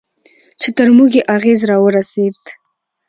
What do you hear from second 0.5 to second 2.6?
چې تر موږ یې اغېز راورسېد.